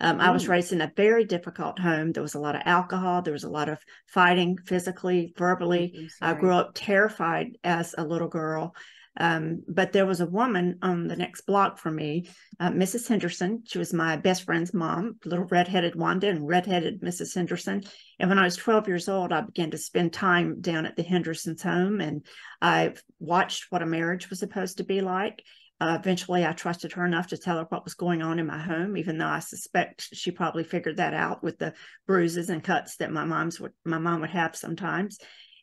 [0.00, 2.12] Um, I was raised in a very difficult home.
[2.12, 3.22] There was a lot of alcohol.
[3.22, 6.10] There was a lot of fighting physically, verbally.
[6.20, 8.74] I grew up terrified as a little girl.
[9.16, 13.08] Um, but there was a woman on the next block from me, uh, Mrs.
[13.08, 13.62] Henderson.
[13.66, 17.34] She was my best friend's mom, little redheaded Wanda and redheaded Mrs.
[17.34, 17.82] Henderson.
[18.18, 21.02] And when I was 12 years old, I began to spend time down at the
[21.02, 22.24] Hendersons' home and
[22.60, 25.42] I watched what a marriage was supposed to be like.
[25.80, 28.58] Uh, eventually, I trusted her enough to tell her what was going on in my
[28.58, 31.74] home, even though I suspect she probably figured that out with the
[32.06, 35.18] bruises and cuts that my mom's my mom would have sometimes.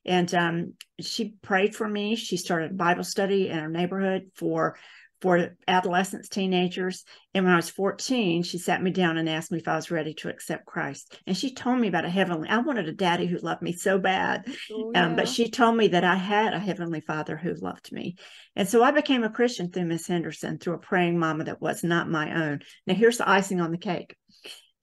[0.05, 2.15] And um, she prayed for me.
[2.15, 4.77] She started Bible study in our neighborhood for
[5.21, 7.05] for adolescents, teenagers.
[7.33, 9.91] And when I was 14, she sat me down and asked me if I was
[9.91, 11.15] ready to accept Christ.
[11.27, 13.99] And she told me about a heavenly, I wanted a daddy who loved me so
[13.99, 14.45] bad.
[14.71, 15.05] Oh, yeah.
[15.05, 18.15] um, but she told me that I had a heavenly father who loved me.
[18.55, 21.83] And so I became a Christian through Miss Henderson, through a praying mama that was
[21.83, 22.61] not my own.
[22.87, 24.15] Now, here's the icing on the cake.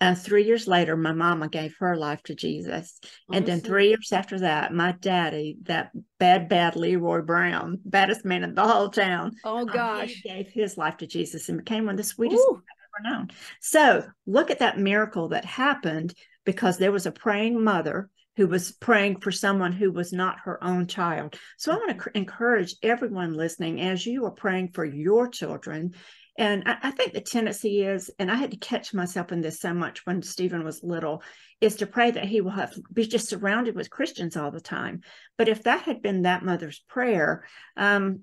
[0.01, 3.01] And three years later, my mama gave her life to Jesus.
[3.33, 8.45] And then three years after that, my daddy, that bad, bad Leroy Brown, baddest man
[8.45, 9.33] in the whole town.
[9.43, 10.23] Oh um, gosh.
[10.23, 13.29] gave his life to Jesus and became one of the sweetest I've ever known.
[13.61, 18.09] So look at that miracle that happened because there was a praying mother
[18.39, 21.37] who was praying for someone who was not her own child.
[21.57, 25.95] So I want to encourage everyone listening as you are praying for your children
[26.39, 29.61] and I, I, think the tendency is, and I had to catch myself in this
[29.61, 31.23] so much when Stephen was little,
[31.61, 35.03] is to pray that he will have be just surrounded with Christians all the time.
[35.37, 37.45] But if that had been that mother's prayer,
[37.77, 38.21] um,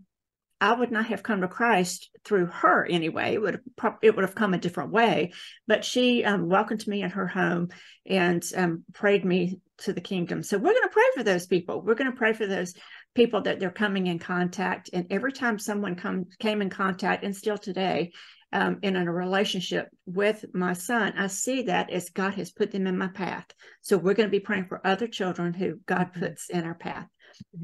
[0.62, 3.34] I would not have come to Christ through her anyway.
[3.34, 5.34] It would have, it would have come a different way.
[5.67, 7.69] But she um, welcomed me in her home
[8.06, 10.41] and um, prayed me to the kingdom.
[10.41, 11.82] So we're going to pray for those people.
[11.82, 12.73] We're going to pray for those
[13.15, 14.89] people that they're coming in contact.
[14.93, 18.12] And every time someone come came in contact, and still today,
[18.51, 22.88] um, in a relationship with my son, I see that as God has put them
[22.88, 23.47] in my path.
[23.82, 26.19] So we're going to be praying for other children who God mm-hmm.
[26.19, 27.08] puts in our path.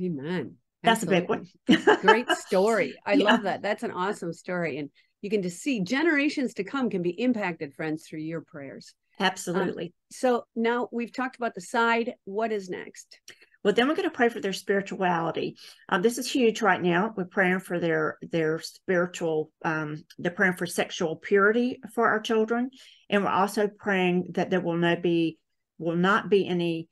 [0.02, 0.56] Amen.
[0.84, 1.18] That's Absolutely.
[1.18, 1.98] a big one.
[2.02, 2.96] Great story.
[3.06, 3.26] I yeah.
[3.26, 3.62] love that.
[3.62, 4.80] That's an awesome story.
[4.80, 4.90] And
[5.22, 8.94] you can just see generations to come can be impacted, friends, through your prayers.
[9.20, 9.86] Absolutely.
[9.86, 12.16] Um, so now we've talked about the side.
[12.26, 13.20] What is next?
[13.64, 15.58] Well, then we're going to pray for their spirituality.
[15.88, 17.14] Um, this is huge right now.
[17.16, 19.52] We're praying for their their spiritual.
[19.64, 22.72] Um, they're praying for sexual purity for our children,
[23.10, 25.38] and we're also praying that there will not be
[25.78, 26.88] will not be any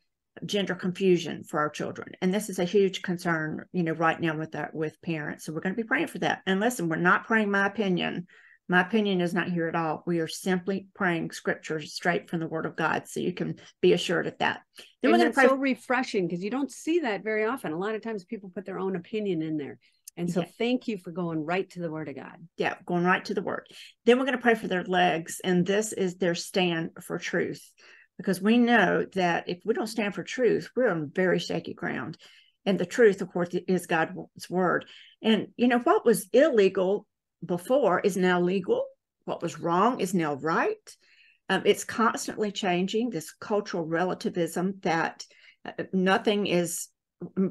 [0.46, 4.38] gender confusion for our children and this is a huge concern you know right now
[4.38, 6.96] with that with parents so we're going to be praying for that and listen we're
[6.96, 8.26] not praying my opinion
[8.70, 10.04] my opinion is not here at all.
[10.06, 13.08] We are simply praying scriptures straight from the word of God.
[13.08, 14.62] So you can be assured of that.
[15.02, 17.74] Then and that's pray- so refreshing because you don't see that very often.
[17.74, 19.80] A lot of times people put their own opinion in there.
[20.18, 20.48] And so yeah.
[20.58, 22.36] thank you for going right to the word of God.
[22.58, 23.68] Yeah, going right to the word.
[24.06, 25.42] Then we're going to pray for their legs.
[25.44, 27.68] And this is their stand for truth.
[28.18, 32.18] Because we know that if we don't stand for truth, we're on very shaky ground.
[32.66, 34.86] And the truth, of course, is God's word.
[35.24, 37.08] And, you know, what was illegal
[37.46, 38.86] before is now legal.
[39.26, 40.76] What was wrong is now right.
[41.50, 45.26] Um, it's constantly changing, this cultural relativism that
[45.66, 46.90] uh, nothing is,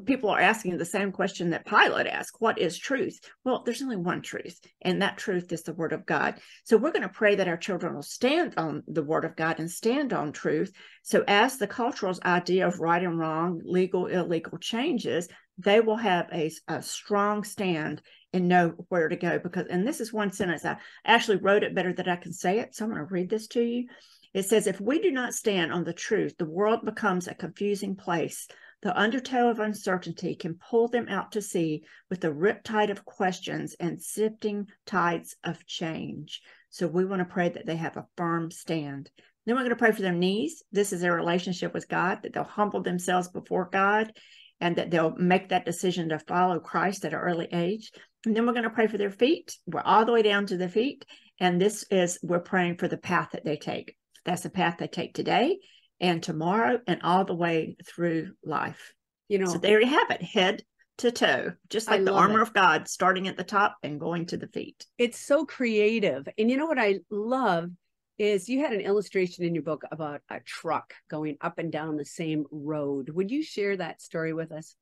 [0.05, 3.19] people are asking the same question that Pilate asked what is truth?
[3.43, 6.39] Well, there's only one truth, and that truth is the Word of God.
[6.63, 9.59] So we're going to pray that our children will stand on the Word of God
[9.59, 10.71] and stand on truth.
[11.03, 16.29] So as the cultural idea of right and wrong, legal, illegal changes, they will have
[16.31, 18.01] a, a strong stand
[18.33, 21.75] and know where to go because and this is one sentence i actually wrote it
[21.75, 23.87] better than i can say it so i'm going to read this to you.
[24.33, 27.95] It says if we do not stand on the truth the world becomes a confusing
[27.95, 28.47] place.
[28.81, 33.75] The undertow of uncertainty can pull them out to sea with the riptide of questions
[33.77, 36.41] and sifting tides of change.
[36.69, 39.11] So we want to pray that they have a firm stand.
[39.45, 40.63] Then we're going to pray for their knees.
[40.71, 44.13] This is their relationship with god that they'll humble themselves before god
[44.61, 47.91] and that they'll make that decision to follow Christ at an early age.
[48.25, 49.55] And then we're going to pray for their feet.
[49.65, 51.05] We're all the way down to the feet.
[51.39, 53.95] And this is, we're praying for the path that they take.
[54.25, 55.59] That's the path they take today.
[56.01, 58.93] and tomorrow and all the way through life.
[59.27, 60.63] You know, So there you have it, head
[60.99, 62.43] to toe, just like the armor it.
[62.43, 64.85] of God, starting at the top and going to the feet.
[64.97, 66.27] it's so creative.
[66.37, 67.69] And you know what I love
[68.17, 71.95] is you had an illustration in your book about a truck going up and down
[71.95, 73.09] the same road.
[73.09, 74.75] Would you share that story with us?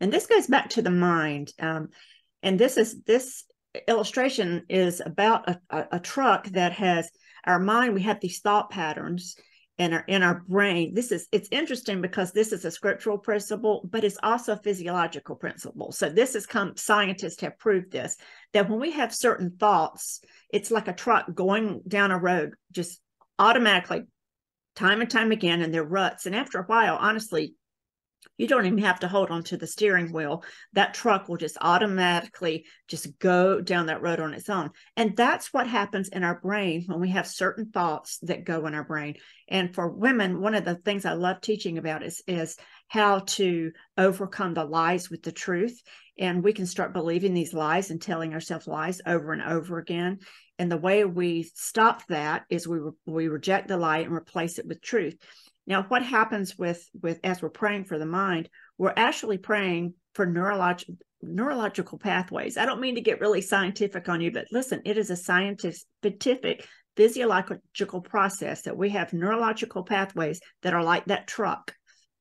[0.00, 1.52] And this goes back to the mind.
[1.58, 1.88] Um,
[2.42, 3.44] and this is this
[3.86, 7.10] illustration is about a, a, a truck that has
[7.44, 7.94] our mind.
[7.94, 9.36] We have these thought patterns
[9.78, 10.94] in our in our brain.
[10.94, 15.36] This is it's interesting because this is a scriptural principle, but it's also a physiological
[15.36, 15.92] principle.
[15.92, 16.76] So this has come.
[16.76, 18.16] Scientists have proved this
[18.52, 20.20] that when we have certain thoughts,
[20.50, 23.00] it's like a truck going down a road, just
[23.38, 24.02] automatically,
[24.74, 26.26] time and time again, and they're ruts.
[26.26, 27.54] And after a while, honestly,
[28.36, 30.44] you don't even have to hold on to the steering wheel.
[30.72, 34.70] That truck will just automatically just go down that road on its own.
[34.96, 38.74] And that's what happens in our brain when we have certain thoughts that go in
[38.74, 39.16] our brain.
[39.48, 43.72] And for women one of the things i love teaching about is is how to
[43.96, 45.80] overcome the lies with the truth.
[46.18, 50.18] And we can start believing these lies and telling ourselves lies over and over again.
[50.58, 54.58] And the way we stop that is we re- we reject the lie and replace
[54.58, 55.16] it with truth
[55.68, 60.24] now, what happens with with as we're praying for the mind, we're actually praying for
[60.24, 62.56] neurological neurological pathways.
[62.56, 66.66] I don't mean to get really scientific on you, but listen, it is a scientific
[66.96, 71.74] physiological process that we have neurological pathways that are like that truck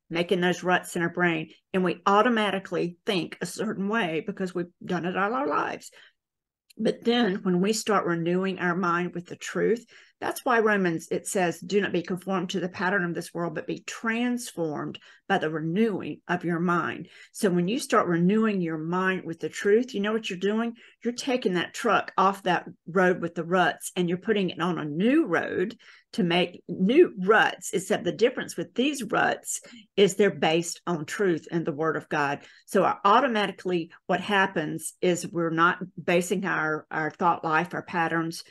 [0.09, 4.65] making those ruts in our brain and we automatically think a certain way because we've
[4.85, 5.91] done it all our lives
[6.77, 9.85] but then when we start renewing our mind with the truth,
[10.19, 13.55] that's why Romans it says, do not be conformed to the pattern of this world,
[13.55, 17.09] but be transformed by the renewing of your mind.
[17.33, 20.73] So when you start renewing your mind with the truth, you know what you're doing?
[21.03, 24.79] You're taking that truck off that road with the ruts and you're putting it on
[24.79, 25.77] a new road
[26.13, 29.59] to make new ruts, except the difference with these ruts
[29.97, 32.39] is they're based on truth and the word of God.
[32.65, 38.43] So automatically what happens is we're not basing our, our thought life, our patterns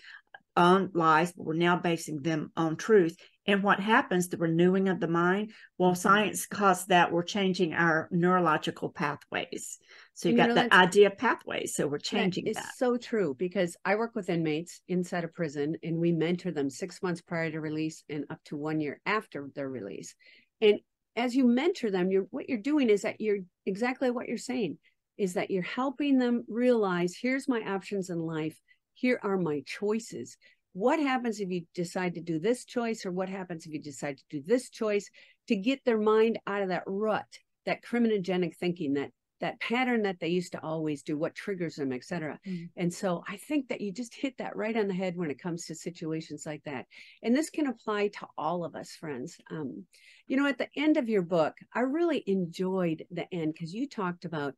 [0.57, 3.17] on lies, but we're now basing them on truth.
[3.47, 5.97] And what happens, the renewing of the mind, well, Mhm.
[5.99, 9.79] science calls that we're changing our neurological pathways.
[10.15, 11.75] So you've got the idea of pathways.
[11.75, 12.75] So we're changing that.
[12.77, 17.03] so true because I work with inmates inside a prison and we mentor them six
[17.03, 20.15] months prior to release and up to one year after their release.
[20.61, 20.81] And
[21.15, 24.79] as you mentor them, you're what you're doing is that you're exactly what you're saying
[25.17, 28.61] is that you're helping them realize here's my options in life,
[28.97, 30.37] here are my choices.
[30.73, 34.19] What happens if you decide to do this choice, or what happens if you decide
[34.19, 35.09] to do this choice
[35.49, 40.19] to get their mind out of that rut, that criminogenic thinking, that that pattern that
[40.19, 42.39] they used to always do, what triggers them, et cetera.
[42.49, 42.71] Mm.
[42.79, 45.39] And so I think that you just hit that right on the head when it
[45.39, 46.87] comes to situations like that.
[47.23, 49.37] And this can apply to all of us, friends.
[49.51, 49.85] Um,
[50.27, 53.87] you know, at the end of your book, I really enjoyed the end because you
[53.87, 54.55] talked about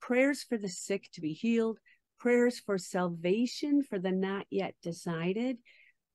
[0.00, 1.78] prayers for the sick to be healed,
[2.22, 5.58] prayers for salvation for the not yet decided,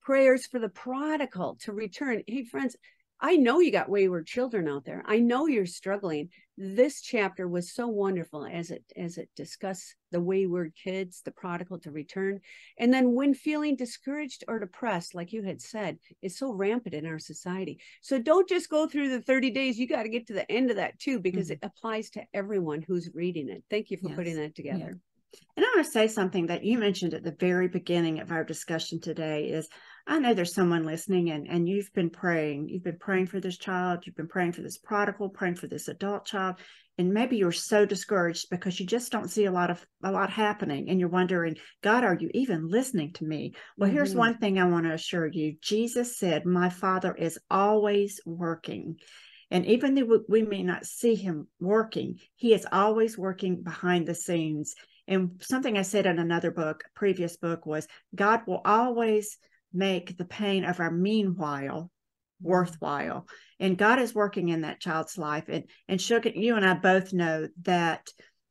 [0.02, 2.24] prayers for the prodigal to return.
[2.26, 2.78] Hey, friends,
[3.20, 5.04] I know you got wayward children out there.
[5.06, 6.30] I know you're struggling.
[6.56, 11.80] This chapter was so wonderful as it as it discussed the wayward kids, the prodigal
[11.80, 12.39] to return.
[12.78, 17.06] And then when feeling discouraged or depressed, like you had said, is so rampant in
[17.06, 17.82] our society.
[18.02, 19.78] So don't just go through the 30 days.
[19.78, 21.54] You got to get to the end of that too, because Mhm.
[21.54, 23.65] it applies to everyone who's reading it.
[23.70, 25.02] Thank you for putting that together.
[25.56, 28.44] And I want to say something that you mentioned at the very beginning of our
[28.44, 29.68] discussion today is
[30.06, 32.70] I know there's someone listening and, and you've been praying.
[32.70, 35.88] You've been praying for this child, you've been praying for this prodigal, praying for this
[35.90, 36.56] adult child,
[36.98, 40.30] and maybe you're so discouraged because you just don't see a lot of a lot
[40.30, 43.54] happening and you're wondering, God, are you even listening to me?
[43.78, 44.18] Well, here's Mhm.
[44.18, 45.58] one thing I want to assure you.
[45.62, 48.98] Jesus said, My Father is always working.
[49.50, 54.16] And even though we may not see him working, he is always working behind the
[54.16, 54.76] scenes.
[55.08, 59.38] And something I said in another book, previous book, was God will always
[59.74, 61.91] make the pain of our meanwhile
[62.41, 63.28] worthwhile.
[63.60, 65.46] And God is working in that child's life.
[65.48, 68.08] And and Sugar, you and I both know that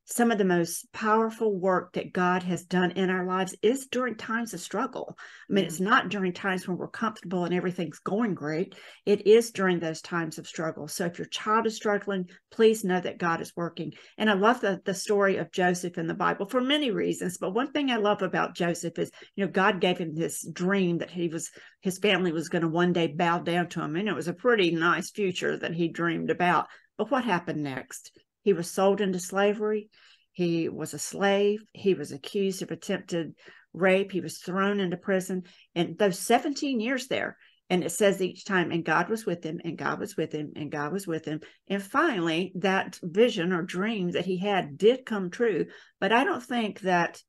[0.08, 4.14] some of the most powerful work that God has done in our lives is during
[4.14, 5.18] times of struggle.
[5.50, 5.86] I mean, it's mm.
[5.86, 8.76] not during times when we're comfortable and everything's going great.
[9.04, 10.86] It is during those times of struggle.
[10.86, 13.94] So if your child is struggling, please know that God is working.
[14.16, 17.38] And I love the, the story of Joseph in the Bible for many reasons.
[17.38, 20.98] But one thing I love about Joseph is, you know, God gave him this dream
[20.98, 21.50] that he was,
[21.80, 23.96] his family was going to one day bow down to him.
[23.96, 26.68] And it was a pretty nice future that he dreamed about.
[26.96, 28.12] But what happened next?
[28.46, 29.90] He was sold into slavery.
[30.30, 31.64] He was a slave.
[31.72, 33.34] He was accused of attempted
[33.72, 34.12] rape.
[34.12, 35.42] He was thrown into prison.
[35.74, 37.36] And those 17 years there,
[37.68, 40.52] And it says each time, and God was with him, and God was with him,
[40.54, 41.40] and God was with him.
[41.68, 45.66] And finally, that vision or dream that he had did come true.
[46.00, 47.20] But I don't think that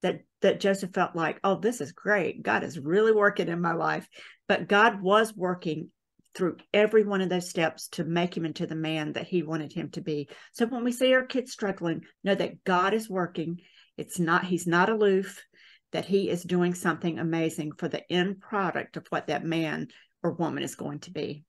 [0.00, 2.42] that that Joseph felt like, oh, this is great.
[2.42, 4.08] God is really working in my life.
[4.48, 5.90] But God was working
[6.34, 9.72] through every one of those steps to make him into the man that he wanted
[9.72, 10.28] him to be.
[10.52, 13.60] So when we see our kids struggling, know that God is working.
[13.98, 15.42] It's not, he's not aloof,
[15.92, 19.88] that he is doing something amazing for the end product of what that man
[20.22, 21.44] or woman is going to be.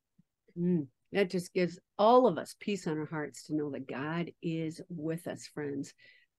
[0.60, 4.32] Mm, that just gives all of us peace on our hearts to know that God
[4.42, 5.94] is with us, friends.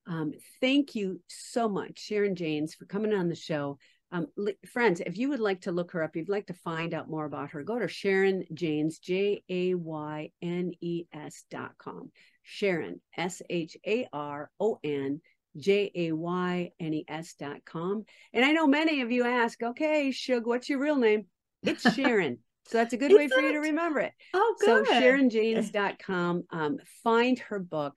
[0.06, 3.78] Um, thank you so much, Sharon Jaynes, for coming on the show.
[4.14, 4.28] Um,
[4.64, 7.24] friends, if you would like to look her up, you'd like to find out more
[7.24, 12.12] about her, go to Sharon Jaynes, J A Y N E S dot com.
[12.44, 15.20] Sharon, S H A R O N
[15.56, 18.04] J A Y N E S dot com.
[18.32, 21.26] And I know many of you ask, okay, Shug, what's your real name?
[21.64, 22.38] It's Sharon.
[22.68, 24.12] so that's a good way for you to remember it.
[24.32, 24.86] Oh, good.
[24.86, 26.44] So SharonJaynes.com.
[26.50, 27.94] Um, find her book.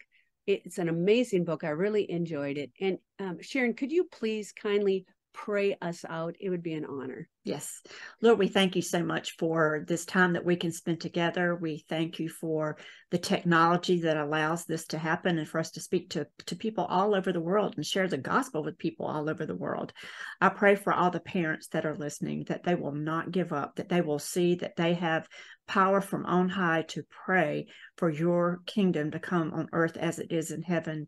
[0.48, 1.64] It's an amazing book.
[1.64, 2.72] I really enjoyed it.
[2.82, 5.06] And um, Sharon, could you please kindly
[5.46, 6.36] pray us out?
[6.40, 7.30] It would be an honor.
[7.44, 7.82] Yes.
[8.22, 11.56] Lord, we thank you so much for this time that we can spend together.
[11.56, 12.78] We thank you for
[13.12, 16.86] the technology that allows this to happen and for us to speak to, to people
[16.86, 19.94] all over the world and share the gospel with people all over the world.
[20.42, 23.76] I pray for all the parents that are listening that they will not give up,
[23.76, 25.28] that they will see that they have
[25.68, 30.32] power from on high to pray for your kingdom to come on earth as it
[30.32, 31.08] is in heaven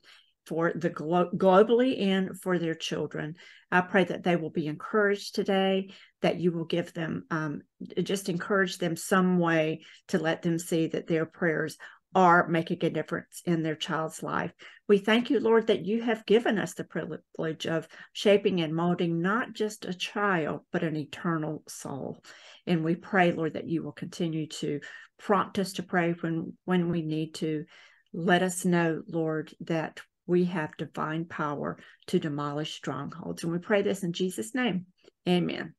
[0.50, 3.36] for the glo- globally and for their children.
[3.72, 5.92] I pray that they will be encouraged today,
[6.24, 7.62] that you will give them, um,
[8.02, 11.78] just encourage them some way to let them see that their prayers
[12.16, 14.52] are making a difference in their child's life.
[14.88, 19.22] We thank you, Lord, that you have given us the privilege of shaping and molding
[19.22, 22.24] not just a child, but an eternal soul.
[22.66, 24.80] And we pray, Lord, that you will continue to
[25.20, 27.66] prompt us to pray when when we need to.
[28.12, 33.44] Let us know, Lord, that we have divine power to demolish strongholds.
[33.44, 34.86] And we pray this in Jesus' name.
[35.28, 35.74] Amen.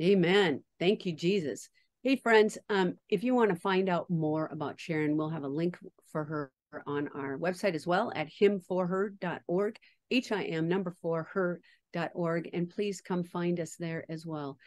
[0.00, 0.62] Amen.
[0.78, 1.68] Thank you, Jesus.
[2.04, 5.48] Hey, friends, um, if you want to find out more about Sharon, we'll have a
[5.48, 5.76] link
[6.12, 6.52] for her
[6.86, 9.78] on our website as well at himforher.org,
[10.12, 12.50] H I M number four her.org.
[12.52, 14.58] And please come find us there as well.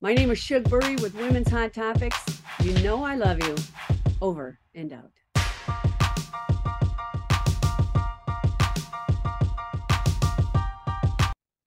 [0.00, 2.42] My name is Shug Bury with Women's Hot Topics.
[2.60, 3.54] You know I love you.
[4.20, 5.12] Over and out.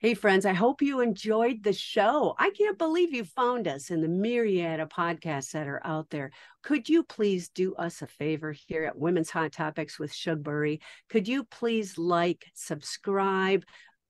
[0.03, 2.35] Hey, friends, I hope you enjoyed the show.
[2.37, 6.31] I can't believe you found us in the myriad of podcasts that are out there.
[6.61, 10.81] Could you please do us a favor here at Women's Hot Topics with Shug Bury?
[11.07, 13.63] Could you please like, subscribe,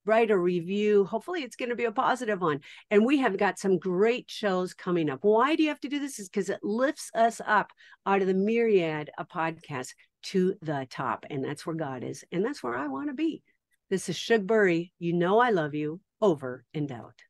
[0.04, 1.06] write a review?
[1.06, 2.62] Hopefully, it's going to be a positive one.
[2.90, 5.20] And we have got some great shows coming up.
[5.22, 6.18] Why do you have to do this?
[6.18, 7.72] Is because it lifts us up
[8.08, 11.28] out of the myriad of podcasts to the top.
[11.30, 12.24] And that's where God is.
[12.32, 13.44] And that's where I want to be.
[13.94, 14.92] This is Shug Bury.
[14.98, 16.02] You know I love you.
[16.20, 17.22] Over and out.